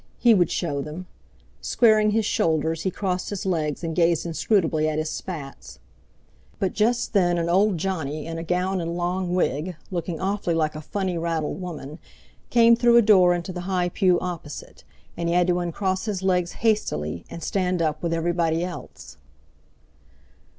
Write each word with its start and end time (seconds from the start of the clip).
He 0.17 0.33
would 0.33 0.49
show 0.49 0.81
them! 0.81 1.05
Squaring 1.61 2.09
his 2.09 2.25
shoulders, 2.25 2.81
he 2.81 2.89
crossed 2.89 3.29
his 3.29 3.45
legs 3.45 3.83
and 3.83 3.95
gazed 3.95 4.25
inscrutably 4.25 4.89
at 4.89 4.97
his 4.97 5.11
spats. 5.11 5.77
But 6.57 6.73
just 6.73 7.13
then 7.13 7.37
an 7.37 7.49
"old 7.49 7.77
Johnny" 7.77 8.25
in 8.25 8.39
a 8.39 8.43
gown 8.43 8.81
and 8.81 8.97
long 8.97 9.35
wig, 9.35 9.75
looking 9.91 10.19
awfully 10.19 10.55
like 10.55 10.73
a 10.73 10.81
funny 10.81 11.19
raddled 11.19 11.61
woman, 11.61 11.99
came 12.49 12.75
through 12.75 12.97
a 12.97 13.03
door 13.03 13.35
into 13.35 13.53
the 13.53 13.61
high 13.69 13.89
pew 13.89 14.19
opposite, 14.19 14.83
and 15.15 15.29
he 15.29 15.35
had 15.35 15.45
to 15.45 15.59
uncross 15.59 16.05
his 16.05 16.23
legs 16.23 16.53
hastily, 16.65 17.23
and 17.29 17.43
stand 17.43 17.79
up 17.79 18.01
with 18.01 18.11
everybody 18.11 18.63
else. 18.63 19.17